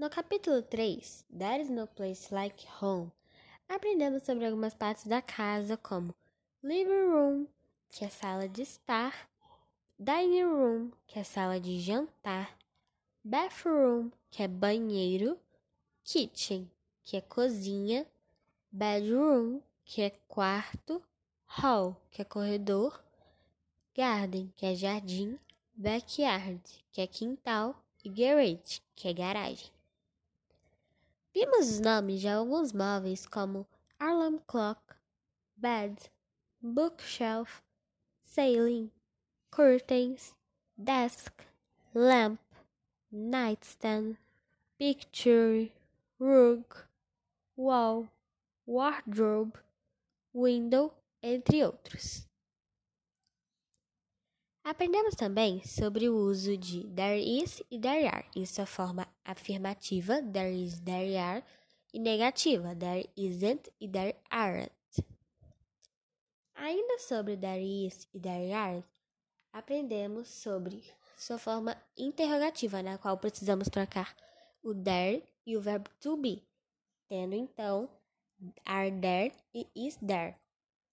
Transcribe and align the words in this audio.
No 0.00 0.08
capítulo 0.08 0.62
3, 0.62 1.26
There 1.28 1.60
is 1.60 1.68
no 1.68 1.86
place 1.86 2.34
like 2.34 2.66
home, 2.80 3.12
aprendemos 3.68 4.22
sobre 4.22 4.46
algumas 4.46 4.72
partes 4.72 5.06
da 5.06 5.20
casa, 5.20 5.76
como 5.76 6.14
living 6.62 7.10
room, 7.10 7.46
que 7.90 8.06
é 8.06 8.08
sala 8.08 8.48
de 8.48 8.62
estar, 8.62 9.28
dining 9.98 10.44
room, 10.44 10.90
que 11.06 11.18
é 11.18 11.22
sala 11.22 11.60
de 11.60 11.78
jantar, 11.78 12.56
bathroom, 13.22 14.10
que 14.30 14.42
é 14.42 14.48
banheiro, 14.48 15.38
kitchen, 16.02 16.66
que 17.04 17.18
é 17.18 17.20
cozinha, 17.20 18.06
bedroom, 18.72 19.60
que 19.84 20.00
é 20.00 20.08
quarto, 20.26 21.02
hall, 21.44 21.94
que 22.10 22.22
é 22.22 22.24
corredor, 22.24 23.04
garden, 23.94 24.50
que 24.56 24.64
é 24.64 24.74
jardim, 24.74 25.38
backyard, 25.74 26.62
que 26.90 27.02
é 27.02 27.06
quintal, 27.06 27.76
e 28.02 28.08
garage, 28.08 28.80
que 28.96 29.06
é 29.06 29.12
garagem. 29.12 29.70
Vimos 31.32 31.68
os 31.68 31.80
nomes 31.80 32.20
de 32.20 32.28
alguns 32.28 32.72
móveis 32.72 33.24
como 33.24 33.64
alarm 33.98 34.38
clock, 34.48 34.80
bed, 35.56 35.96
bookshelf, 36.60 37.62
ceiling, 38.24 38.90
curtains, 39.50 40.34
desk, 40.76 41.32
lamp, 41.94 42.40
nightstand, 43.12 44.16
picture, 44.76 45.70
rug, 46.18 46.64
wall, 47.56 48.08
wardrobe, 48.66 49.56
window, 50.34 50.92
entre 51.22 51.62
outros. 51.64 52.29
Aprendemos 54.70 55.16
também 55.16 55.60
sobre 55.64 56.08
o 56.08 56.16
uso 56.16 56.56
de 56.56 56.86
there 56.94 57.20
is 57.20 57.60
e 57.72 57.76
there 57.76 58.06
are 58.06 58.24
em 58.36 58.46
sua 58.46 58.64
forma 58.64 59.04
afirmativa, 59.24 60.22
there 60.22 60.54
is, 60.54 60.78
there 60.82 61.18
are, 61.18 61.42
e 61.92 61.98
negativa, 61.98 62.72
there 62.76 63.04
isn't 63.16 63.68
e 63.80 63.88
there 63.88 64.14
aren't. 64.30 64.70
Ainda 66.54 67.00
sobre 67.00 67.36
there 67.36 67.60
is 67.60 68.06
e 68.14 68.20
there 68.20 68.54
are, 68.54 68.84
aprendemos 69.52 70.28
sobre 70.28 70.84
sua 71.18 71.36
forma 71.36 71.76
interrogativa, 71.98 72.80
na 72.80 72.96
qual 72.96 73.18
precisamos 73.18 73.68
trocar 73.68 74.14
o 74.62 74.72
there 74.72 75.24
e 75.44 75.56
o 75.56 75.60
verbo 75.60 75.90
to 75.98 76.16
be, 76.16 76.44
tendo 77.08 77.34
então 77.34 77.90
are 78.64 78.92
there 79.00 79.32
e 79.52 79.66
is 79.74 79.96
there, 79.96 80.36